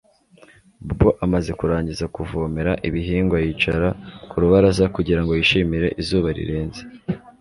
Bobo 0.87 1.09
amaze 1.25 1.51
kurangiza 1.59 2.05
kuvomera 2.15 2.71
ibihingwa 2.87 3.37
yicara 3.45 3.89
ku 4.29 4.35
rubaraza 4.41 4.85
kugira 4.95 5.21
ngo 5.21 5.31
yishimire 5.33 5.87
izuba 6.01 6.29
rirenze 6.37 6.81